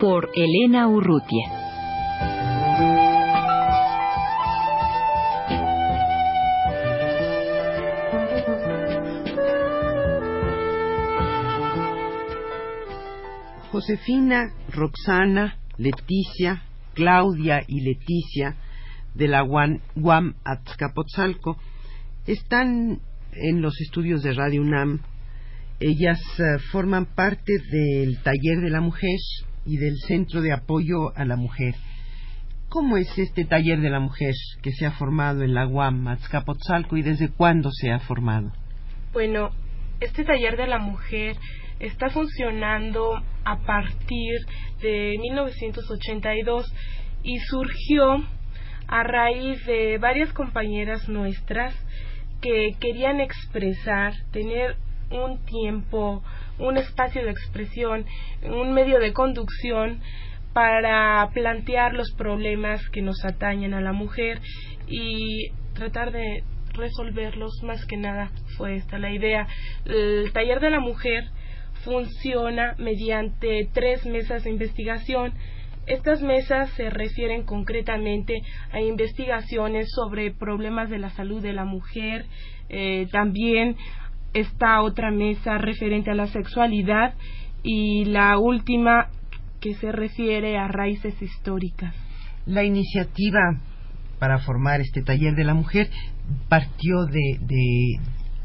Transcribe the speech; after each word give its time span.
Por 0.00 0.30
Elena 0.32 0.86
Urrutia. 0.86 1.50
Josefina, 13.72 14.52
Roxana, 14.70 15.58
Leticia, 15.78 16.62
Claudia 16.94 17.62
y 17.66 17.80
Leticia 17.80 18.56
de 19.14 19.26
la 19.26 19.42
UAM 19.42 20.34
Azcapotzalco 20.44 21.58
están 22.26 23.00
en 23.32 23.62
los 23.62 23.80
estudios 23.80 24.22
de 24.22 24.32
Radio 24.32 24.62
UNAM. 24.62 25.00
Ellas 25.80 26.20
eh, 26.38 26.58
forman 26.70 27.06
parte 27.06 27.52
del 27.70 28.22
Taller 28.22 28.60
de 28.62 28.70
la 28.70 28.80
Mujer 28.80 29.18
y 29.68 29.76
del 29.76 29.98
Centro 29.98 30.40
de 30.40 30.52
Apoyo 30.52 31.14
a 31.14 31.26
la 31.26 31.36
Mujer. 31.36 31.74
¿Cómo 32.70 32.96
es 32.96 33.18
este 33.18 33.44
Taller 33.44 33.80
de 33.80 33.90
la 33.90 34.00
Mujer 34.00 34.34
que 34.62 34.72
se 34.72 34.86
ha 34.86 34.92
formado 34.92 35.42
en 35.42 35.52
la 35.52 35.66
UAM 35.66 36.08
Azcapotzalco 36.08 36.96
y 36.96 37.02
desde 37.02 37.28
cuándo 37.28 37.70
se 37.70 37.90
ha 37.90 37.98
formado? 37.98 38.50
Bueno, 39.12 39.50
este 40.00 40.24
Taller 40.24 40.56
de 40.56 40.66
la 40.66 40.78
Mujer 40.78 41.36
está 41.80 42.08
funcionando 42.08 43.22
a 43.44 43.58
partir 43.58 44.34
de 44.80 45.16
1982 45.20 46.72
y 47.22 47.38
surgió 47.40 48.24
a 48.86 49.02
raíz 49.02 49.64
de 49.66 49.98
varias 49.98 50.32
compañeras 50.32 51.08
nuestras 51.10 51.74
que 52.40 52.70
querían 52.80 53.20
expresar, 53.20 54.14
tener 54.32 54.76
un 55.10 55.44
tiempo, 55.44 56.22
un 56.58 56.76
espacio 56.76 57.24
de 57.24 57.30
expresión, 57.30 58.04
un 58.42 58.72
medio 58.72 58.98
de 58.98 59.12
conducción 59.12 60.00
para 60.52 61.28
plantear 61.32 61.94
los 61.94 62.12
problemas 62.12 62.80
que 62.90 63.02
nos 63.02 63.24
atañen 63.24 63.74
a 63.74 63.80
la 63.80 63.92
mujer 63.92 64.40
y 64.86 65.50
tratar 65.74 66.12
de 66.12 66.42
resolverlos 66.74 67.62
más 67.62 67.84
que 67.86 67.96
nada 67.96 68.30
fue 68.56 68.76
esta 68.76 68.98
la 68.98 69.10
idea. 69.10 69.46
El 69.84 70.32
taller 70.32 70.60
de 70.60 70.70
la 70.70 70.80
mujer 70.80 71.24
funciona 71.84 72.74
mediante 72.78 73.68
tres 73.72 74.04
mesas 74.04 74.44
de 74.44 74.50
investigación 74.50 75.32
estas 75.88 76.20
mesas 76.20 76.68
se 76.72 76.90
refieren 76.90 77.44
concretamente 77.44 78.42
a 78.72 78.80
investigaciones 78.80 79.88
sobre 79.94 80.30
problemas 80.30 80.90
de 80.90 80.98
la 80.98 81.08
salud 81.08 81.40
de 81.40 81.54
la 81.54 81.64
mujer. 81.64 82.26
Eh, 82.68 83.06
también 83.10 83.74
está 84.34 84.82
otra 84.82 85.10
mesa 85.10 85.58
referente 85.58 86.10
a 86.10 86.14
la 86.14 86.26
sexualidad 86.26 87.14
y 87.62 88.04
la 88.06 88.38
última 88.38 89.08
que 89.60 89.74
se 89.74 89.92
refiere 89.92 90.56
a 90.56 90.68
raíces 90.68 91.20
históricas. 91.20 91.94
La 92.46 92.64
iniciativa 92.64 93.60
para 94.18 94.38
formar 94.38 94.80
este 94.80 95.02
taller 95.02 95.34
de 95.34 95.44
la 95.44 95.54
mujer 95.54 95.90
partió 96.48 97.04
de, 97.06 97.38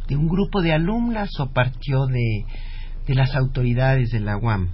de, 0.07 0.15
un 0.15 0.27
grupo 0.27 0.61
de 0.61 0.73
alumnas 0.73 1.29
o 1.39 1.51
partió 1.51 2.05
de, 2.05 2.45
de 3.07 3.15
las 3.15 3.35
autoridades 3.35 4.09
de 4.11 4.19
la 4.19 4.37
UAM? 4.37 4.69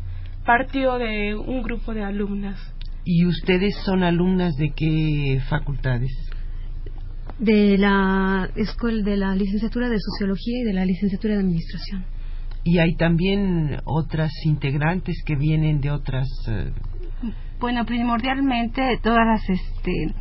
partió 0.46 0.98
de 0.98 1.36
un 1.36 1.62
grupo 1.62 1.94
de 1.94 2.04
alumnas. 2.04 2.60
¿Y 3.06 3.26
ustedes 3.28 3.76
son 3.86 4.04
alumnas 4.04 4.56
de 4.56 4.72
qué 4.72 5.40
facultades? 5.48 6.12
De 7.40 7.78
la 7.78 8.50
escuela 8.56 9.04
de 9.04 9.18
la 9.18 9.36
licenciatura 9.36 9.90
de 9.90 9.98
Sociología 10.00 10.60
y 10.60 10.64
de 10.64 10.74
la 10.74 10.86
licenciatura 10.86 11.36
de 11.36 11.40
Administración. 11.40 12.06
¿Y 12.66 12.80
hay 12.80 12.96
también 12.96 13.78
otras 13.86 14.32
integrantes 14.46 15.24
que 15.26 15.36
vienen 15.36 15.80
de 15.80 15.92
otras 15.92 16.28
eh, 16.50 16.72
bueno, 17.60 17.86
primordialmente 17.86 19.00
todas 19.04 19.26
las 19.28 19.50
este 19.50 20.14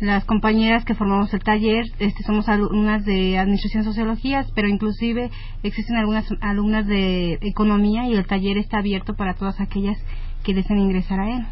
las 0.00 0.24
compañeras 0.24 0.84
que 0.86 0.94
formamos 0.94 1.32
el 1.34 1.42
taller 1.42 1.84
este 1.98 2.22
somos 2.22 2.48
alumnas 2.48 3.04
de 3.04 3.36
Administración 3.36 3.84
Sociología, 3.84 4.46
pero 4.54 4.66
inclusive 4.68 5.30
existen 5.62 5.96
algunas 5.96 6.26
alumnas 6.40 6.86
de 6.86 7.38
Economía 7.42 8.08
y 8.08 8.14
el 8.14 8.26
taller 8.26 8.56
está 8.56 8.78
abierto 8.78 9.14
para 9.14 9.34
todas 9.34 9.60
aquellas 9.60 9.98
que 10.42 10.54
deseen 10.54 10.78
ingresar 10.80 11.20
a 11.20 11.36
él. 11.36 11.46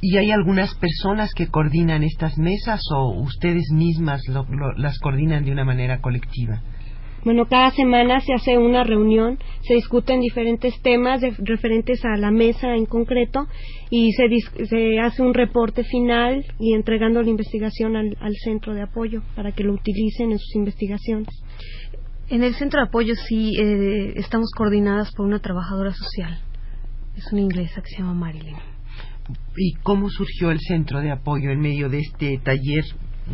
¿Y 0.00 0.16
hay 0.16 0.30
algunas 0.30 0.74
personas 0.76 1.34
que 1.34 1.48
coordinan 1.48 2.04
estas 2.04 2.38
mesas 2.38 2.80
o 2.94 3.20
ustedes 3.20 3.70
mismas 3.72 4.22
las 4.76 4.98
coordinan 5.00 5.44
de 5.44 5.50
una 5.50 5.64
manera 5.64 6.00
colectiva? 6.00 6.62
Bueno, 7.24 7.46
cada 7.46 7.72
semana 7.72 8.20
se 8.20 8.32
hace 8.32 8.58
una 8.58 8.84
reunión, 8.84 9.38
se 9.62 9.74
discuten 9.74 10.20
diferentes 10.20 10.80
temas 10.82 11.20
referentes 11.38 12.04
a 12.04 12.16
la 12.16 12.30
mesa 12.30 12.76
en 12.76 12.86
concreto 12.86 13.48
y 13.90 14.12
se, 14.12 14.28
se, 14.66 15.00
hace 15.00 15.22
un 15.22 15.34
reporte 15.34 15.82
final 15.82 16.44
y 16.60 16.74
entregando 16.74 17.20
la 17.20 17.28
investigación 17.28 17.96
al, 17.96 18.34
centro 18.44 18.72
de 18.72 18.82
apoyo 18.82 19.22
para 19.34 19.50
que 19.50 19.64
lo 19.64 19.72
utilicen 19.72 20.30
en 20.30 20.38
sus 20.38 20.54
investigaciones. 20.54 21.28
En 22.28 22.44
el 22.44 22.54
centro 22.54 22.80
de 22.80 22.86
apoyo 22.86 23.14
sí 23.16 23.52
eh, 23.58 24.12
estamos 24.14 24.50
coordinadas 24.56 25.12
por 25.16 25.26
una 25.26 25.40
trabajadora 25.40 25.92
social. 25.92 26.38
Es 27.16 27.32
una 27.32 27.40
inglesa 27.40 27.82
que 27.82 27.88
se 27.88 27.98
llama 27.98 28.14
Marilyn. 28.14 28.77
¿Y 29.56 29.74
cómo 29.82 30.08
surgió 30.10 30.50
el 30.50 30.60
centro 30.60 31.00
de 31.00 31.10
apoyo 31.10 31.50
en 31.50 31.60
medio 31.60 31.88
de 31.88 32.00
este 32.00 32.38
taller 32.42 32.84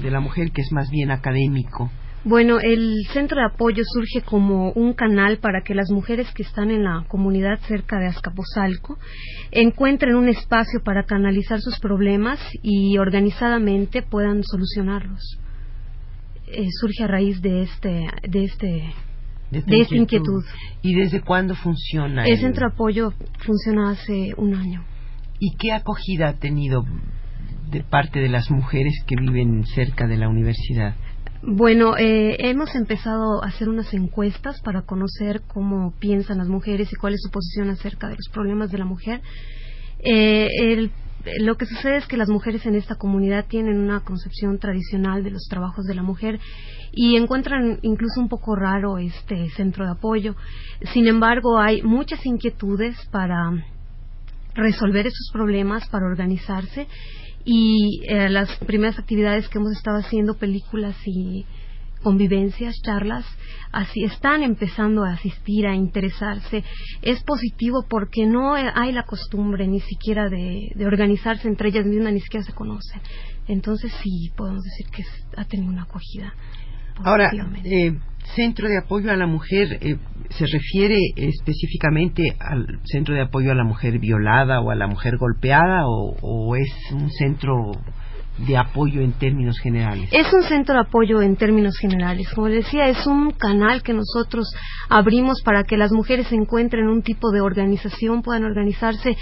de 0.02 0.10
la 0.10 0.20
mujer 0.20 0.50
que 0.50 0.62
es 0.62 0.72
más 0.72 0.90
bien 0.90 1.10
académico? 1.10 1.90
Bueno, 2.26 2.58
el 2.58 3.04
centro 3.12 3.38
de 3.38 3.46
apoyo 3.46 3.82
surge 3.84 4.22
como 4.24 4.72
un 4.72 4.94
canal 4.94 5.38
para 5.38 5.60
que 5.62 5.74
las 5.74 5.90
mujeres 5.90 6.32
que 6.32 6.42
están 6.42 6.70
en 6.70 6.82
la 6.82 7.04
comunidad 7.06 7.60
cerca 7.68 7.98
de 7.98 8.06
Azcapotzalco 8.06 8.98
encuentren 9.50 10.14
un 10.14 10.30
espacio 10.30 10.80
para 10.82 11.04
canalizar 11.04 11.60
sus 11.60 11.78
problemas 11.80 12.40
y 12.62 12.96
organizadamente 12.96 14.02
puedan 14.02 14.42
solucionarlos. 14.42 15.38
Eh, 16.46 16.66
surge 16.80 17.04
a 17.04 17.08
raíz 17.08 17.42
de 17.42 17.62
este, 17.62 18.06
de 18.26 18.44
este, 18.44 18.94
de 19.50 19.80
esta, 19.80 19.94
inquietud. 19.94 20.42
¿Y 20.80 20.94
desde 20.94 21.20
cuándo 21.20 21.54
funciona? 21.54 22.24
El, 22.24 22.38
centro 22.38 22.68
de 22.68 22.72
apoyo 22.72 23.12
funciona 23.44 23.90
hace 23.90 24.32
un 24.38 24.54
año. 24.54 24.82
¿Y 25.38 25.56
qué 25.56 25.72
acogida 25.72 26.28
ha 26.28 26.38
tenido 26.38 26.84
de 27.70 27.82
parte 27.82 28.20
de 28.20 28.28
las 28.28 28.50
mujeres 28.50 28.94
que 29.06 29.16
viven 29.16 29.64
cerca 29.66 30.06
de 30.06 30.16
la 30.16 30.28
universidad? 30.28 30.94
Bueno, 31.42 31.96
eh, 31.98 32.36
hemos 32.38 32.74
empezado 32.74 33.44
a 33.44 33.48
hacer 33.48 33.68
unas 33.68 33.92
encuestas 33.92 34.60
para 34.62 34.82
conocer 34.82 35.42
cómo 35.46 35.92
piensan 35.98 36.38
las 36.38 36.48
mujeres 36.48 36.90
y 36.92 36.96
cuál 36.96 37.14
es 37.14 37.20
su 37.22 37.30
posición 37.30 37.68
acerca 37.68 38.08
de 38.08 38.14
los 38.14 38.28
problemas 38.32 38.70
de 38.70 38.78
la 38.78 38.86
mujer. 38.86 39.20
Eh, 39.98 40.88
lo 41.40 41.56
que 41.56 41.66
sucede 41.66 41.96
es 41.96 42.06
que 42.06 42.16
las 42.16 42.28
mujeres 42.28 42.64
en 42.66 42.74
esta 42.74 42.96
comunidad 42.96 43.46
tienen 43.46 43.78
una 43.78 44.00
concepción 44.00 44.58
tradicional 44.58 45.22
de 45.24 45.30
los 45.30 45.46
trabajos 45.48 45.84
de 45.84 45.94
la 45.94 46.02
mujer 46.02 46.38
y 46.92 47.16
encuentran 47.16 47.78
incluso 47.82 48.20
un 48.20 48.28
poco 48.28 48.56
raro 48.56 48.98
este 48.98 49.48
centro 49.50 49.84
de 49.84 49.92
apoyo. 49.92 50.36
Sin 50.92 51.06
embargo, 51.06 51.58
hay 51.58 51.82
muchas 51.82 52.24
inquietudes 52.24 52.96
para 53.10 53.52
resolver 54.54 55.06
esos 55.06 55.30
problemas, 55.32 55.88
para 55.88 56.06
organizarse 56.06 56.86
y 57.44 58.00
eh, 58.08 58.28
las 58.30 58.56
primeras 58.58 58.98
actividades 58.98 59.48
que 59.48 59.58
hemos 59.58 59.72
estado 59.72 59.98
haciendo, 59.98 60.34
películas 60.34 60.96
y 61.04 61.44
convivencias, 62.02 62.76
charlas, 62.82 63.24
así 63.72 64.04
están 64.04 64.42
empezando 64.42 65.04
a 65.04 65.14
asistir, 65.14 65.66
a 65.66 65.74
interesarse. 65.74 66.62
Es 67.02 67.22
positivo 67.24 67.86
porque 67.88 68.26
no 68.26 68.54
hay 68.54 68.92
la 68.92 69.04
costumbre 69.04 69.66
ni 69.66 69.80
siquiera 69.80 70.28
de, 70.28 70.70
organizarse 70.86 71.48
entre 71.48 71.70
ellas 71.70 71.86
mismas, 71.86 72.12
ni 72.12 72.20
siquiera 72.20 72.44
se 72.44 72.52
conocen. 72.52 73.00
Entonces 73.48 73.92
sí, 74.02 74.30
podemos 74.36 74.62
decir 74.62 74.86
que 74.90 75.04
ha 75.36 75.44
tenido 75.46 75.72
una 75.72 75.82
acogida. 75.82 76.34
Ahora, 77.02 77.30
eh, 77.64 77.98
Centro 78.34 78.68
de 78.68 78.78
Apoyo 78.78 79.10
a 79.10 79.16
la 79.16 79.26
Mujer 79.26 79.78
eh, 79.80 79.96
se 80.30 80.46
refiere 80.46 80.98
específicamente 81.16 82.36
al 82.40 82.80
Centro 82.84 83.14
de 83.14 83.22
Apoyo 83.22 83.52
a 83.52 83.54
la 83.54 83.64
Mujer 83.64 83.98
violada 83.98 84.60
o 84.60 84.70
a 84.70 84.74
la 84.74 84.86
mujer 84.86 85.16
golpeada 85.18 85.84
o, 85.86 86.56
es 86.56 86.70
un 86.92 87.10
centro 87.10 87.72
de 88.38 88.56
apoyo 88.56 89.00
en 89.00 89.12
términos 89.12 89.58
generales? 89.60 90.08
Es 90.12 90.32
un 90.32 90.42
centro 90.42 90.74
de 90.74 90.80
apoyo 90.80 91.22
en 91.22 91.36
términos 91.36 91.76
generales. 91.78 92.28
Como 92.34 92.48
decía, 92.48 92.88
es 92.88 93.06
un 93.06 93.30
canal 93.30 93.82
que 93.82 93.92
nosotros 93.92 94.48
abrimos 94.88 95.40
para 95.42 95.62
que 95.62 95.76
las 95.76 95.92
mujeres 95.92 96.30
encuentren 96.32 96.88
un 96.88 97.02
tipo 97.02 97.30
de 97.30 97.40
organización, 97.40 98.22
puedan 98.22 98.44
organizarse 98.44 99.16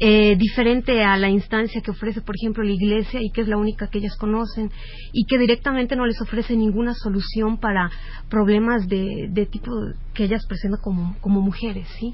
eh, 0.00 0.36
diferente 0.36 1.04
a 1.04 1.16
la 1.16 1.28
instancia 1.28 1.80
que 1.80 1.92
ofrece, 1.92 2.20
por 2.20 2.34
ejemplo, 2.36 2.64
la 2.64 2.72
Iglesia 2.72 3.20
y 3.22 3.30
que 3.30 3.42
es 3.42 3.48
la 3.48 3.56
única 3.56 3.88
que 3.88 3.98
ellas 3.98 4.16
conocen 4.16 4.70
y 5.12 5.26
que 5.26 5.38
directamente 5.38 5.96
no 5.96 6.06
les 6.06 6.20
ofrece 6.20 6.56
ninguna 6.56 6.94
solución 6.94 7.58
para 7.58 7.90
problemas 8.28 8.88
de, 8.88 9.28
de 9.30 9.46
tipo 9.46 9.70
que 10.12 10.24
ellas 10.24 10.44
presentan 10.46 10.80
como, 10.82 11.16
como 11.20 11.40
mujeres, 11.40 11.86
¿sí? 11.98 12.12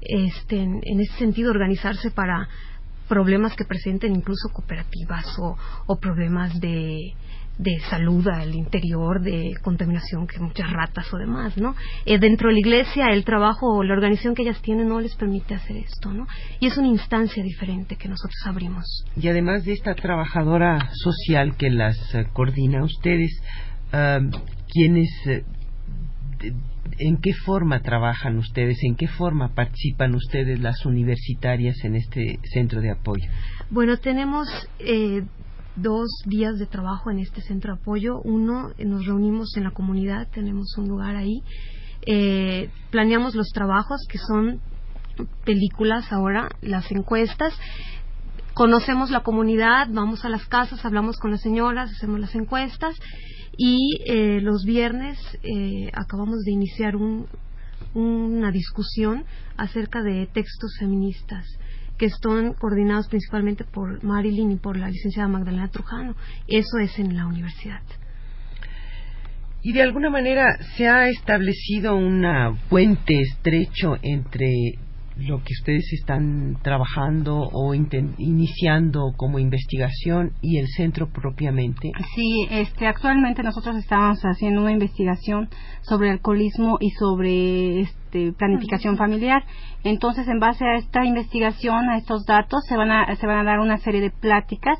Este, 0.00 0.62
en 0.62 1.00
ese 1.00 1.12
sentido, 1.18 1.50
organizarse 1.50 2.12
para 2.12 2.48
problemas 3.08 3.54
que 3.56 3.64
presenten 3.64 4.14
incluso 4.14 4.48
cooperativas 4.52 5.24
o, 5.38 5.56
problemas 6.00 6.60
de, 6.60 7.14
de 7.58 7.80
salud 7.90 8.26
al 8.28 8.54
interior, 8.54 9.20
de 9.20 9.54
contaminación, 9.62 10.26
que 10.26 10.38
muchas 10.38 10.70
ratas 10.72 11.12
o 11.12 11.16
demás, 11.16 11.56
¿no? 11.56 11.74
Eh, 12.06 12.18
dentro 12.18 12.48
de 12.48 12.54
la 12.54 12.60
iglesia, 12.60 13.06
el 13.10 13.24
trabajo 13.24 13.66
o 13.76 13.82
la 13.82 13.94
organización 13.94 14.34
que 14.34 14.42
ellas 14.42 14.60
tienen 14.62 14.88
no 14.88 15.00
les 15.00 15.14
permite 15.16 15.54
hacer 15.54 15.76
esto, 15.78 16.12
¿no? 16.12 16.26
Y 16.60 16.66
es 16.66 16.76
una 16.76 16.88
instancia 16.88 17.42
diferente 17.42 17.96
que 17.96 18.08
nosotros 18.08 18.38
abrimos. 18.46 18.84
Y 19.16 19.28
además 19.28 19.64
de 19.64 19.72
esta 19.72 19.94
trabajadora 19.94 20.90
social 20.92 21.56
que 21.56 21.70
las 21.70 21.96
eh, 22.14 22.26
coordina 22.32 22.84
ustedes, 22.84 23.32
um, 23.92 24.30
¿quiénes, 24.72 25.10
eh, 25.26 25.44
de- 26.40 26.54
¿en 26.98 27.18
qué 27.18 27.32
forma 27.34 27.80
trabajan 27.80 28.38
ustedes? 28.38 28.78
¿En 28.82 28.96
qué 28.96 29.08
forma 29.08 29.54
participan 29.54 30.14
ustedes 30.14 30.60
las 30.60 30.84
universitarias 30.86 31.76
en 31.84 31.94
este 31.94 32.38
centro 32.52 32.80
de 32.80 32.90
apoyo? 32.90 33.28
Bueno, 33.70 33.98
tenemos 33.98 34.48
eh, 34.78 35.22
dos 35.76 36.08
días 36.26 36.58
de 36.58 36.66
trabajo 36.66 37.10
en 37.10 37.18
este 37.18 37.40
centro 37.42 37.74
de 37.74 37.80
apoyo. 37.80 38.20
Uno, 38.22 38.70
nos 38.78 39.06
reunimos 39.06 39.56
en 39.56 39.64
la 39.64 39.70
comunidad, 39.70 40.28
tenemos 40.32 40.76
un 40.78 40.88
lugar 40.88 41.16
ahí. 41.16 41.42
Eh, 42.06 42.70
planeamos 42.90 43.34
los 43.34 43.48
trabajos 43.48 44.06
que 44.08 44.18
son 44.18 44.60
películas 45.44 46.12
ahora, 46.12 46.48
las 46.62 46.90
encuestas. 46.92 47.54
Conocemos 48.54 49.10
la 49.10 49.20
comunidad, 49.20 49.88
vamos 49.90 50.24
a 50.24 50.28
las 50.28 50.46
casas, 50.46 50.84
hablamos 50.84 51.18
con 51.18 51.30
las 51.30 51.40
señoras, 51.40 51.92
hacemos 51.92 52.18
las 52.18 52.34
encuestas 52.34 52.96
y 53.58 54.00
eh, 54.06 54.40
los 54.40 54.64
viernes 54.64 55.18
eh, 55.42 55.90
acabamos 55.92 56.44
de 56.44 56.52
iniciar 56.52 56.94
un, 56.94 57.26
una 57.92 58.52
discusión 58.52 59.24
acerca 59.56 60.00
de 60.02 60.28
textos 60.32 60.76
feministas 60.78 61.44
que 61.98 62.06
están 62.06 62.54
coordinados 62.54 63.08
principalmente 63.08 63.64
por 63.64 64.02
Marilyn 64.04 64.52
y 64.52 64.56
por 64.56 64.76
la 64.76 64.88
licenciada 64.88 65.28
Magdalena 65.28 65.68
Trujano. 65.68 66.14
Eso 66.46 66.78
es 66.80 66.96
en 67.00 67.16
la 67.16 67.26
universidad. 67.26 67.82
Y 69.60 69.72
de 69.72 69.82
alguna 69.82 70.08
manera 70.08 70.56
se 70.76 70.86
ha 70.86 71.08
establecido 71.08 71.96
un 71.96 72.24
puente 72.68 73.20
estrecho 73.20 73.96
entre 74.02 74.78
lo 75.18 75.38
que 75.38 75.52
ustedes 75.58 75.92
están 75.92 76.56
trabajando 76.62 77.48
o 77.52 77.74
iniciando 77.74 79.12
como 79.16 79.38
investigación 79.38 80.32
y 80.40 80.58
el 80.58 80.68
centro 80.68 81.08
propiamente. 81.10 81.90
Sí, 82.14 82.46
este, 82.50 82.86
actualmente 82.86 83.42
nosotros 83.42 83.76
estamos 83.76 84.20
haciendo 84.22 84.60
una 84.60 84.72
investigación 84.72 85.48
sobre 85.82 86.10
alcoholismo 86.10 86.78
y 86.80 86.90
sobre 86.90 87.80
este, 87.80 88.32
planificación 88.32 88.96
familiar. 88.96 89.42
Entonces, 89.82 90.28
en 90.28 90.38
base 90.38 90.64
a 90.64 90.76
esta 90.76 91.04
investigación, 91.04 91.88
a 91.90 91.98
estos 91.98 92.24
datos, 92.24 92.64
se 92.68 92.76
van 92.76 92.90
a, 92.90 93.16
se 93.16 93.26
van 93.26 93.38
a 93.38 93.44
dar 93.44 93.58
una 93.58 93.78
serie 93.78 94.00
de 94.00 94.10
pláticas 94.10 94.78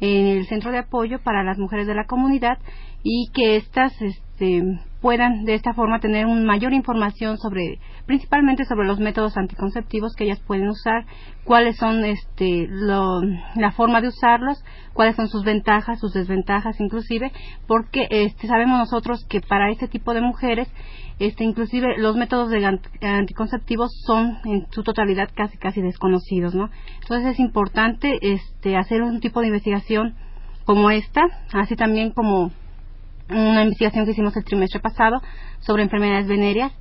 en 0.00 0.26
el 0.26 0.46
centro 0.46 0.70
de 0.70 0.78
apoyo 0.78 1.20
para 1.22 1.42
las 1.42 1.58
mujeres 1.58 1.86
de 1.86 1.94
la 1.94 2.06
comunidad 2.06 2.58
y 3.02 3.30
que 3.32 3.56
éstas 3.56 3.92
este, 4.00 4.62
puedan 5.02 5.44
de 5.44 5.54
esta 5.54 5.74
forma 5.74 5.98
tener 5.98 6.26
una 6.26 6.44
mayor 6.44 6.72
información 6.72 7.36
sobre, 7.36 7.80
principalmente 8.06 8.64
sobre 8.64 8.86
los 8.86 9.00
métodos 9.00 9.36
anticonceptivos 9.36 10.14
que 10.14 10.24
ellas 10.24 10.40
pueden 10.46 10.68
usar, 10.68 11.04
cuáles 11.44 11.76
son 11.76 12.04
este, 12.04 12.68
la 12.70 13.72
forma 13.72 14.00
de 14.00 14.08
usarlos, 14.08 14.64
cuáles 14.94 15.16
son 15.16 15.28
sus 15.28 15.44
ventajas, 15.44 15.98
sus 16.00 16.14
desventajas 16.14 16.80
inclusive, 16.80 17.32
porque 17.66 18.06
este, 18.10 18.46
sabemos 18.46 18.78
nosotros 18.78 19.26
que 19.28 19.40
para 19.40 19.70
este 19.70 19.88
tipo 19.88 20.14
de 20.14 20.20
mujeres, 20.20 20.72
este, 21.18 21.44
inclusive 21.44 21.98
los 21.98 22.16
métodos 22.16 22.48
de 22.50 22.60
ant- 22.60 23.04
anticonceptivos 23.04 23.90
son 24.06 24.38
en 24.44 24.66
su 24.70 24.82
totalidad 24.84 25.28
casi 25.34 25.58
casi 25.58 25.82
desconocidos, 25.82 26.54
¿no? 26.54 26.70
Entonces 27.02 27.32
es 27.32 27.40
importante 27.40 28.18
este, 28.22 28.76
hacer 28.76 29.02
un 29.02 29.20
tipo 29.20 29.40
de 29.40 29.48
investigación 29.48 30.14
como 30.64 30.90
esta, 30.90 31.22
así 31.52 31.74
también 31.74 32.12
como 32.12 32.52
una 33.28 33.62
investigación 33.62 34.04
que 34.04 34.12
hicimos 34.12 34.36
el 34.36 34.44
trimestre 34.44 34.80
pasado 34.80 35.20
sobre 35.60 35.82
enfermedades 35.82 36.26
venéreas, 36.26 36.72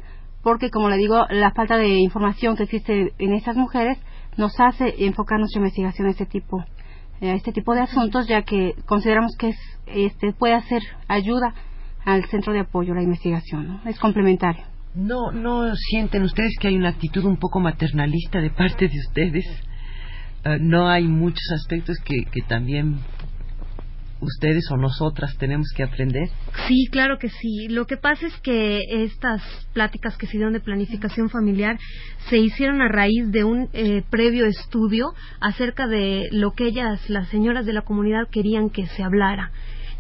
porque 0.43 0.69
como 0.69 0.89
le 0.89 0.97
digo, 0.97 1.25
la 1.29 1.51
falta 1.51 1.77
de 1.77 1.99
información 1.99 2.55
que 2.55 2.63
existe 2.63 3.13
en 3.17 3.33
estas 3.33 3.55
mujeres 3.55 3.97
nos 4.37 4.59
hace 4.59 5.05
enfocar 5.05 5.39
nuestra 5.39 5.59
investigación 5.59 6.07
a 6.07 6.11
este 6.11 6.25
tipo, 6.25 6.59
a 6.59 7.25
este 7.25 7.51
tipo 7.51 7.73
de 7.73 7.81
asuntos, 7.81 8.27
ya 8.27 8.41
que 8.43 8.75
consideramos 8.85 9.35
que 9.37 9.49
es, 9.49 9.57
este, 9.87 10.33
puede 10.33 10.53
hacer 10.53 10.81
ayuda 11.07 11.53
al 12.05 12.25
centro 12.25 12.53
de 12.53 12.61
apoyo 12.61 12.93
a 12.93 12.95
la 12.95 13.03
investigación, 13.03 13.67
¿no? 13.67 13.89
es 13.89 13.99
complementario. 13.99 14.63
¿No, 14.93 15.31
¿No 15.31 15.73
sienten 15.75 16.23
ustedes 16.23 16.55
que 16.59 16.67
hay 16.67 16.75
una 16.75 16.89
actitud 16.89 17.23
un 17.23 17.37
poco 17.37 17.59
maternalista 17.59 18.41
de 18.41 18.49
parte 18.49 18.89
de 18.89 18.99
ustedes? 19.07 19.45
Eh, 20.43 20.57
¿No 20.59 20.89
hay 20.89 21.07
muchos 21.07 21.49
aspectos 21.53 21.97
que, 22.03 22.25
que 22.29 22.41
también 22.41 22.99
ustedes 24.21 24.69
o 24.71 24.77
nosotras 24.77 25.35
tenemos 25.37 25.67
que 25.75 25.83
aprender? 25.83 26.29
Sí, 26.67 26.87
claro 26.91 27.17
que 27.19 27.29
sí. 27.29 27.67
Lo 27.69 27.85
que 27.85 27.97
pasa 27.97 28.27
es 28.27 28.37
que 28.41 28.79
estas 29.03 29.41
pláticas 29.73 30.17
que 30.17 30.27
se 30.27 30.33
dieron 30.33 30.53
de 30.53 30.59
planificación 30.59 31.29
familiar 31.29 31.77
se 32.29 32.37
hicieron 32.37 32.81
a 32.81 32.87
raíz 32.87 33.31
de 33.31 33.43
un 33.43 33.69
eh, 33.73 34.03
previo 34.09 34.45
estudio 34.45 35.13
acerca 35.39 35.87
de 35.87 36.29
lo 36.31 36.51
que 36.51 36.67
ellas, 36.67 37.09
las 37.09 37.27
señoras 37.29 37.65
de 37.65 37.73
la 37.73 37.81
comunidad, 37.81 38.27
querían 38.31 38.69
que 38.69 38.87
se 38.87 39.03
hablara. 39.03 39.51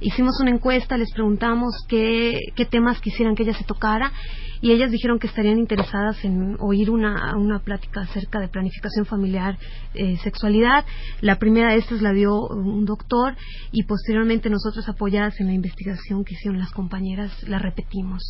Hicimos 0.03 0.39
una 0.41 0.49
encuesta, 0.49 0.97
les 0.97 1.11
preguntamos 1.13 1.75
qué, 1.87 2.39
qué 2.55 2.65
temas 2.65 2.99
quisieran 3.01 3.35
que 3.35 3.43
ella 3.43 3.53
se 3.53 3.63
tocara 3.63 4.11
y 4.59 4.71
ellas 4.71 4.89
dijeron 4.89 5.19
que 5.19 5.27
estarían 5.27 5.59
interesadas 5.59 6.25
en 6.25 6.57
oír 6.59 6.89
una, 6.89 7.35
una 7.35 7.59
plática 7.59 8.01
acerca 8.01 8.39
de 8.39 8.47
planificación 8.47 9.05
familiar, 9.05 9.59
eh, 9.93 10.17
sexualidad. 10.17 10.85
La 11.21 11.37
primera 11.37 11.71
de 11.71 11.77
estas 11.77 12.01
la 12.01 12.13
dio 12.13 12.35
un 12.47 12.83
doctor 12.85 13.35
y 13.71 13.83
posteriormente 13.83 14.49
nosotros 14.49 14.89
apoyadas 14.89 15.39
en 15.39 15.47
la 15.47 15.53
investigación 15.53 16.23
que 16.23 16.33
hicieron 16.33 16.59
las 16.59 16.71
compañeras 16.71 17.31
la 17.47 17.59
repetimos. 17.59 18.23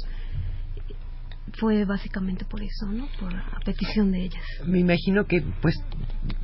Fue 1.59 1.85
básicamente 1.85 2.45
por 2.45 2.61
eso, 2.61 2.85
¿no? 2.88 3.07
Por 3.19 3.35
a 3.35 3.59
petición 3.65 4.11
de 4.11 4.23
ellas. 4.23 4.43
Me 4.65 4.79
imagino 4.79 5.25
que, 5.25 5.41
pues, 5.62 5.75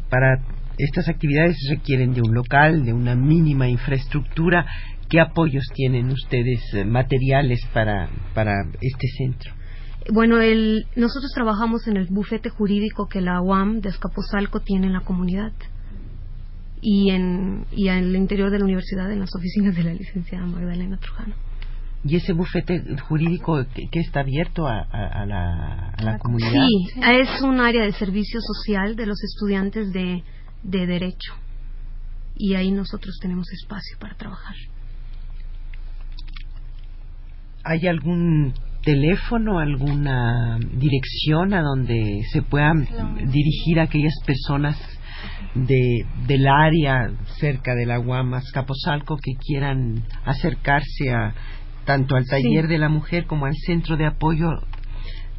para 0.10 0.44
estas 0.78 1.08
actividades 1.08 1.58
requieren 1.70 2.14
de 2.14 2.22
un 2.22 2.34
local, 2.34 2.86
de 2.86 2.94
una 2.94 3.16
mínima 3.16 3.68
infraestructura. 3.68 4.66
¿Qué 5.10 5.20
apoyos 5.20 5.64
tienen 5.74 6.10
ustedes 6.10 6.60
eh, 6.74 6.84
materiales 6.84 7.62
para, 7.74 8.10
para 8.34 8.54
este 8.82 9.08
centro? 9.18 9.54
Bueno, 10.12 10.40
el, 10.40 10.86
nosotros 10.96 11.32
trabajamos 11.34 11.88
en 11.88 11.98
el 11.98 12.08
bufete 12.08 12.50
jurídico 12.50 13.08
que 13.08 13.22
la 13.22 13.42
UAM 13.42 13.82
de 13.82 13.90
Escaposalco 13.90 14.62
tiene 14.62 14.88
en 14.88 14.94
la 14.94 15.02
comunidad 15.02 15.52
y 16.82 17.10
en, 17.10 17.66
y 17.72 17.88
en 17.90 17.98
el 17.98 18.16
interior 18.16 18.52
de 18.52 18.60
la 18.60 18.66
universidad, 18.66 19.12
en 19.12 19.20
las 19.20 19.36
oficinas 19.36 19.76
de 19.76 19.84
la 19.84 19.94
licenciada 19.94 20.46
Magdalena 20.46 20.98
Trujano. 20.98 21.34
¿Y 22.08 22.16
ese 22.16 22.34
bufete 22.34 22.82
jurídico 23.08 23.66
que, 23.74 23.88
que 23.92 24.00
está 24.00 24.22
abierto 24.22 24.68
a, 24.68 24.80
a- 24.80 25.22
a 25.24 25.26
la, 25.26 25.90
a 25.90 26.04
la 26.04 26.18
comunidad? 26.20 26.52
Sí, 26.52 27.02
es 27.02 27.42
un 27.42 27.60
área 27.60 27.84
de 27.84 27.92
servicio 27.94 28.40
social 28.42 28.96
de 28.96 29.06
los 29.06 29.22
estudiantes 29.24 29.92
de, 29.92 30.24
de 30.64 30.86
Derecho 30.88 31.34
y 32.36 32.54
ahí 32.56 32.72
nosotros 32.72 33.18
tenemos 33.22 33.48
espacio 33.52 33.98
para 34.00 34.16
trabajar. 34.16 34.56
¿Hay 37.64 37.86
algún 37.88 38.54
teléfono, 38.84 39.60
alguna 39.60 40.58
dirección 40.74 41.54
a 41.54 41.62
donde 41.62 42.22
se 42.32 42.42
puedan 42.42 42.88
dirigir 43.30 43.80
a 43.80 43.84
aquellas 43.84 44.14
personas 44.26 44.78
de, 45.56 46.06
del 46.28 46.48
área 46.48 47.12
cerca 47.40 47.74
de 47.76 47.86
la 47.86 47.98
Guamas, 47.98 48.46
Capozalco, 48.54 49.18
que 49.18 49.34
quieran 49.46 50.04
acercarse 50.24 51.12
a 51.12 51.34
tanto 51.88 52.16
al 52.16 52.26
taller 52.26 52.66
Sí. 52.66 52.68
de 52.74 52.78
la 52.78 52.90
mujer 52.90 53.26
como 53.26 53.46
al 53.48 53.56
centro 53.66 53.98
de 53.98 54.06
apoyo 54.06 54.50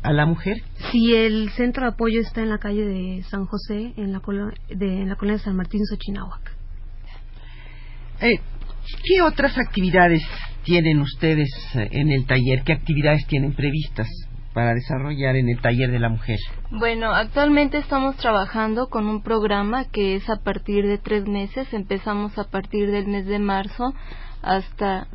a 0.02 0.12
la 0.12 0.26
mujer? 0.26 0.62
Si 0.90 1.14
el 1.14 1.50
centro 1.50 1.82
de 1.84 1.90
apoyo 1.90 2.20
está 2.20 2.40
en 2.42 2.48
la 2.48 2.58
calle 2.58 2.84
de 2.84 3.22
San 3.30 3.44
José, 3.46 3.92
en 3.96 4.12
la, 4.12 4.18
colo- 4.20 4.52
de, 4.68 5.02
en 5.02 5.08
la 5.08 5.14
colonia 5.16 5.38
de 5.38 5.44
San 5.44 5.54
Martín, 5.56 5.82
Xochinahuac. 5.84 6.52
Eh, 8.20 8.40
¿Qué 9.04 9.20
otras 9.22 9.56
actividades 9.58 10.22
tienen 10.64 11.00
ustedes 11.00 11.48
eh, 11.74 11.88
en 11.92 12.10
el 12.10 12.26
taller? 12.26 12.62
¿Qué 12.64 12.72
actividades 12.72 13.26
tienen 13.26 13.52
previstas 13.54 14.08
para 14.54 14.72
desarrollar 14.74 15.36
en 15.36 15.48
el 15.50 15.60
taller 15.60 15.90
de 15.90 15.98
la 15.98 16.08
mujer? 16.08 16.38
Bueno, 16.70 17.12
actualmente 17.12 17.78
estamos 17.78 18.16
trabajando 18.16 18.88
con 18.88 19.06
un 19.06 19.22
programa 19.22 19.84
que 19.92 20.16
es 20.16 20.28
a 20.30 20.36
partir 20.42 20.86
de 20.86 20.98
tres 20.98 21.26
meses. 21.26 21.72
Empezamos 21.74 22.36
a 22.38 22.44
partir 22.44 22.90
del 22.90 23.06
mes 23.06 23.26
de 23.26 23.38
marzo 23.38 23.92
hasta 24.42 25.06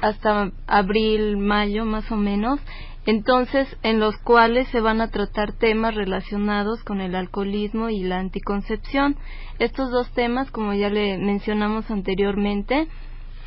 hasta 0.00 0.52
abril, 0.66 1.36
mayo 1.36 1.84
más 1.84 2.10
o 2.10 2.16
menos, 2.16 2.60
entonces 3.06 3.66
en 3.82 3.98
los 3.98 4.16
cuales 4.18 4.68
se 4.68 4.80
van 4.80 5.00
a 5.00 5.08
tratar 5.08 5.52
temas 5.52 5.94
relacionados 5.94 6.82
con 6.84 7.00
el 7.00 7.14
alcoholismo 7.14 7.88
y 7.88 8.02
la 8.02 8.18
anticoncepción. 8.18 9.16
Estos 9.58 9.90
dos 9.90 10.10
temas, 10.12 10.50
como 10.50 10.74
ya 10.74 10.90
le 10.90 11.18
mencionamos 11.18 11.90
anteriormente, 11.90 12.88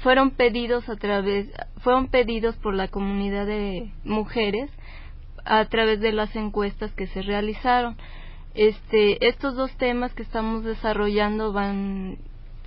fueron 0.01 0.31
pedidos 0.31 0.89
a 0.89 0.97
través 0.97 1.47
fueron 1.77 2.07
pedidos 2.07 2.55
por 2.57 2.73
la 2.73 2.89
comunidad 2.89 3.45
de 3.45 3.93
mujeres 4.03 4.69
a 5.45 5.63
través 5.65 5.99
de 6.01 6.11
las 6.11 6.35
encuestas 6.35 6.91
que 6.93 7.07
se 7.07 7.21
realizaron. 7.21 7.97
Este, 8.53 9.27
estos 9.27 9.55
dos 9.55 9.75
temas 9.77 10.13
que 10.13 10.23
estamos 10.23 10.63
desarrollando 10.63 11.53
van 11.53 12.17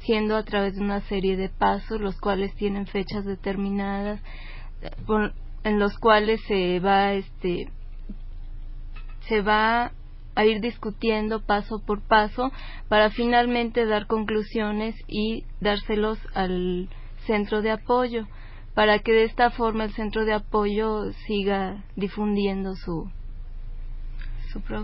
siendo 0.06 0.36
a 0.36 0.44
través 0.44 0.76
de 0.76 0.80
una 0.80 1.00
serie 1.02 1.36
de 1.36 1.48
pasos, 1.48 2.00
los 2.00 2.18
cuales 2.18 2.54
tienen 2.54 2.86
fechas 2.86 3.24
determinadas, 3.24 4.20
en 5.64 5.78
los 5.78 5.98
cuales 5.98 6.40
se 6.46 6.78
va, 6.78 7.12
este, 7.14 7.68
se 9.28 9.42
va 9.42 9.92
a 10.36 10.44
ir 10.44 10.60
discutiendo 10.60 11.44
paso 11.44 11.82
por 11.84 12.00
paso 12.06 12.52
para 12.88 13.10
finalmente 13.10 13.84
dar 13.84 14.06
conclusiones 14.06 14.94
y 15.08 15.44
dárselos 15.60 16.18
al 16.34 16.88
centro 17.26 17.62
de 17.62 17.72
apoyo 17.72 18.26
para 18.74 19.00
que 19.00 19.12
de 19.12 19.24
esta 19.24 19.50
forma 19.50 19.84
el 19.84 19.92
centro 19.94 20.24
de 20.24 20.34
apoyo 20.34 21.10
siga 21.26 21.82
difundiendo 21.96 22.76
su, 22.76 23.10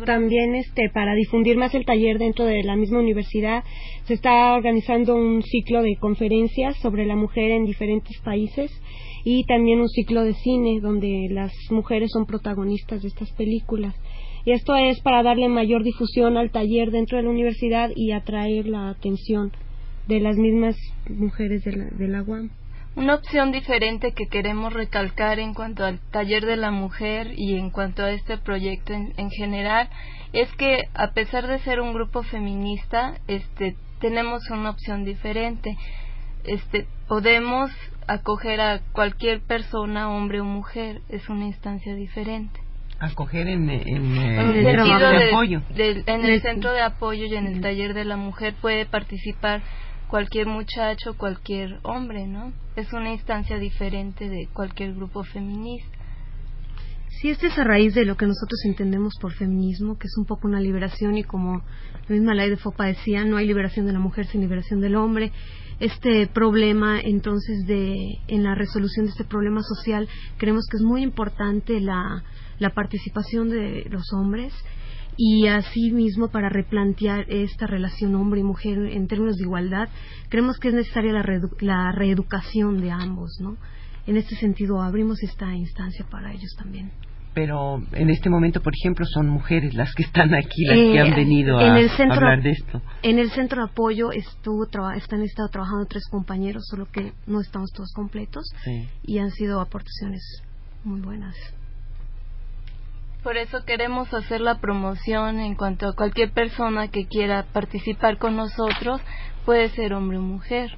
También 0.05 0.55
este 0.55 0.91
para 0.91 1.15
difundir 1.15 1.57
más 1.57 1.75
el 1.75 1.85
taller 1.85 2.19
dentro 2.19 2.45
de 2.45 2.63
la 2.63 2.77
misma 2.77 2.99
universidad 2.99 3.65
se 4.05 4.15
está 4.15 4.55
organizando 4.55 5.15
un 5.15 5.43
ciclo 5.43 5.83
de 5.83 5.97
conferencias 5.97 6.77
sobre 6.79 7.07
la 7.07 7.17
mujer 7.17 7.51
en 7.51 7.65
diferentes 7.65 8.19
países 8.21 8.71
y 9.25 9.45
también 9.45 9.81
un 9.81 9.89
ciclo 9.89 10.23
de 10.23 10.35
cine 10.35 10.81
donde 10.81 11.29
las 11.31 11.53
mujeres 11.71 12.11
son 12.13 12.27
protagonistas 12.27 13.03
de 13.03 13.09
estas 13.09 13.31
películas. 13.33 13.95
Y 14.45 14.53
esto 14.53 14.75
es 14.75 15.01
para 15.01 15.23
darle 15.23 15.49
mayor 15.49 15.85
difusión 15.85 16.37
al 16.37 16.51
taller 16.51 16.91
dentro 16.91 17.17
de 17.17 17.25
la 17.25 17.31
universidad 17.31 17.91
y 17.95 18.11
atraer 18.11 18.67
la 18.67 18.91
atención 18.91 19.53
de 20.09 20.21
las 20.21 20.37
mismas 20.37 20.77
mujeres 21.09 21.63
de 21.65 21.77
la, 21.77 21.85
de 21.85 22.09
la 22.09 22.23
UAM. 22.23 22.51
Una 22.95 23.15
opción 23.15 23.53
diferente 23.53 24.13
que 24.13 24.27
queremos 24.27 24.75
recalcar 24.75 25.39
en 25.39 25.55
cuanto 25.55 25.85
al 25.85 25.99
taller 26.11 26.45
de 26.45 26.57
la 26.57 26.71
mujer 26.71 27.33
y 27.35 27.57
en 27.57 27.71
cuanto 27.71 28.03
a 28.03 28.11
este 28.11 28.37
proyecto 28.37 28.93
en, 28.93 29.31
general 29.31 29.89
es 30.35 30.53
que 30.57 30.83
a 30.93 31.13
pesar 31.13 31.47
de 31.47 31.59
ser 31.61 31.81
un 31.81 31.95
grupo 31.95 32.23
feminista, 32.23 33.15
este 33.29 33.77
tenemos 33.99 34.43
una 34.51 34.71
opción 34.71 35.05
diferente. 35.05 35.75
Este 36.45 36.87
podemos 37.09 37.71
acoger 38.09 38.61
a 38.61 38.81
cualquier 38.93 39.41
persona, 39.41 40.11
hombre 40.11 40.41
o 40.41 40.45
mujer, 40.45 41.01
es 41.09 41.27
una 41.31 41.47
instancia 41.47 41.95
diferente. 41.95 42.61
Acoger 42.99 43.49
en, 43.49 43.71
en, 43.71 44.17
el, 44.17 44.65
centro 44.65 45.09
de, 45.09 45.29
apoyo. 45.31 45.63
en 45.77 46.25
el 46.25 46.43
centro 46.43 46.73
de 46.73 46.83
apoyo 46.83 47.25
y 47.25 47.35
en 47.35 47.47
el 47.47 47.61
taller 47.63 47.95
de 47.95 48.05
la 48.05 48.17
mujer 48.17 48.55
puede 48.61 48.85
participar 48.85 49.63
cualquier 50.13 50.47
muchacho, 50.47 51.17
cualquier 51.17 51.79
hombre, 51.85 52.27
¿no? 52.27 52.53
Es 52.77 52.93
una 52.93 53.13
instancia 53.13 53.57
diferente 53.59 54.29
de 54.29 54.47
cualquier 54.53 54.93
grupo 54.93 55.25
feminista. 55.25 55.89
Sí, 57.09 57.31
este 57.31 57.47
es 57.47 57.59
a 57.59 57.65
raíz 57.65 57.95
de 57.95 58.05
lo 58.05 58.15
que 58.19 58.27
nosotros 58.27 58.61
entendemos 58.67 59.15
por 59.19 59.33
feminismo, 59.33 59.97
que 59.97 60.09
es 60.09 60.15
un 60.19 60.27
poco 60.27 60.47
una 60.49 60.61
liberación 60.61 61.17
y 61.17 61.25
como 61.25 61.63
la 62.09 62.15
misma 62.15 62.35
ley 62.35 62.51
de 62.51 62.59
FOPA 62.59 62.89
decía, 62.89 63.25
no 63.25 63.39
hay 63.39 63.47
liberación 63.47 63.87
de 63.87 63.95
la 63.95 64.01
mujer 64.01 64.27
sin 64.27 64.43
liberación 64.43 64.83
del 64.83 64.97
hombre. 64.97 65.33
Este 65.81 66.27
problema, 66.27 67.01
entonces, 67.01 67.67
de, 67.67 67.97
en 68.29 68.43
la 68.43 68.55
resolución 68.55 69.07
de 69.07 69.13
este 69.13 69.25
problema 69.25 69.63
social, 69.63 70.11
creemos 70.37 70.67
que 70.71 70.77
es 70.77 70.83
muy 70.83 71.03
importante 71.03 71.81
la, 71.81 72.23
la 72.59 72.75
participación 72.75 73.49
de 73.49 73.87
los 73.89 74.13
hombres 74.13 74.53
y 75.17 75.47
asimismo 75.47 76.29
para 76.29 76.49
replantear 76.49 77.27
esta 77.29 77.67
relación 77.67 78.15
hombre 78.15 78.41
y 78.41 78.45
mujer 78.45 78.79
en 78.79 79.07
términos 79.09 79.37
de 79.37 79.45
igualdad 79.45 79.89
creemos 80.29 80.59
que 80.59 80.69
es 80.69 80.75
necesaria 80.75 81.13
la, 81.13 81.25
la 81.61 81.93
reeducación 81.93 82.81
de 82.81 82.91
ambos 82.91 83.39
no 83.41 83.57
en 84.07 84.17
este 84.17 84.35
sentido 84.37 84.81
abrimos 84.81 85.23
esta 85.23 85.55
instancia 85.55 86.07
para 86.11 86.33
ellos 86.33 86.55
también 86.57 86.91
pero 87.35 87.83
en 87.93 88.11
este 88.11 88.29
momento, 88.29 88.61
por 88.61 88.75
ejemplo, 88.75 89.07
son 89.07 89.29
mujeres 89.29 89.75
las 89.75 89.95
que 89.95 90.03
están 90.03 90.35
aquí, 90.35 90.65
las 90.67 90.77
que 90.77 91.01
han 91.01 91.13
eh, 91.13 91.17
venido 91.17 91.59
a, 91.59 91.75
hablar 91.75 92.43
de 92.43 92.51
esto. 92.51 92.83
En 93.03 93.19
el 93.19 93.31
centro 93.31 93.65
de 93.65 93.71
apoyo 93.71 94.13
estuvo 94.13 94.65
están 94.95 95.23
estado 95.23 95.49
trabajando 95.49 95.87
tres 95.87 96.05
compañeros, 96.11 96.65
solo 96.69 96.87
que 96.93 97.13
no 97.27 97.41
estamos 97.41 97.71
todos 97.73 97.91
completos 97.95 98.45
y 99.03 99.19
han 99.19 99.31
sido 99.31 99.61
aportaciones 99.61 100.43
muy 100.85 101.01
buenas. 101.01 101.35
Por 103.23 103.37
eso 103.37 103.65
queremos 103.65 104.13
hacer 104.13 104.41
la 104.41 104.61
promoción 104.61 105.39
en 105.39 105.55
cuanto 105.55 105.87
a 105.87 105.95
cualquier 105.95 106.33
persona 106.33 106.89
que 106.89 107.07
quiera 107.07 107.47
participar 107.53 108.19
con 108.19 108.37
nosotros, 108.37 109.01
puede 109.45 109.69
ser 109.69 109.95
hombre 109.95 110.19
o 110.19 110.23
mujer. 110.23 110.71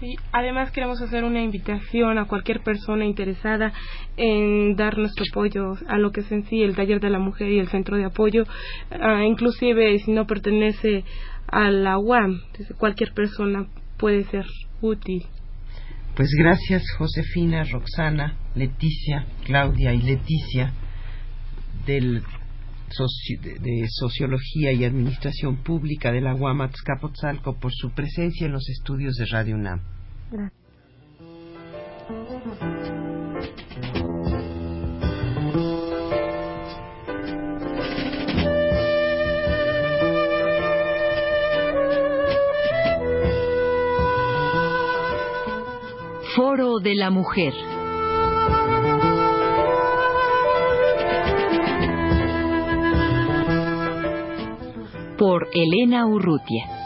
Sí, 0.00 0.16
además 0.32 0.72
queremos 0.72 1.00
hacer 1.00 1.24
una 1.24 1.42
invitación 1.42 2.18
a 2.18 2.24
cualquier 2.24 2.60
persona 2.60 3.04
interesada 3.04 3.72
en 4.16 4.74
dar 4.74 4.98
nuestro 4.98 5.24
apoyo 5.30 5.74
a 5.86 5.98
lo 5.98 6.10
que 6.10 6.20
es 6.20 6.32
en 6.32 6.44
sí 6.46 6.62
el 6.62 6.74
taller 6.74 7.00
de 7.00 7.10
la 7.10 7.18
mujer 7.18 7.50
y 7.50 7.58
el 7.58 7.68
centro 7.68 7.96
de 7.96 8.06
apoyo, 8.06 8.44
ah, 8.90 9.22
inclusive 9.24 9.96
si 9.98 10.10
no 10.10 10.26
pertenece 10.26 11.04
a 11.46 11.70
la 11.70 11.98
UAM, 11.98 12.40
cualquier 12.78 13.12
persona 13.12 13.66
puede 13.98 14.24
ser 14.24 14.46
útil. 14.80 15.26
Pues 16.16 16.30
gracias 16.36 16.82
Josefina, 16.96 17.64
Roxana, 17.70 18.36
Leticia, 18.54 19.26
Claudia 19.44 19.92
y 19.94 20.02
Leticia 20.02 20.72
del 21.86 22.22
de 23.32 23.86
Sociología 23.88 24.72
y 24.72 24.84
Administración 24.84 25.62
Pública 25.62 26.10
de 26.10 26.20
la 26.20 26.34
UAM 26.34 26.62
Azcapotzalco 26.62 27.56
por 27.60 27.70
su 27.72 27.90
presencia 27.92 28.46
en 28.46 28.52
los 28.52 28.68
estudios 28.68 29.14
de 29.14 29.26
Radio 29.26 29.54
UNAM. 29.54 29.80
Gracias. 30.32 30.60
Foro 46.34 46.78
de 46.78 46.94
la 46.94 47.10
Mujer. 47.10 47.52
Por 55.20 55.48
Elena 55.52 56.06
Urrutia. 56.06 56.79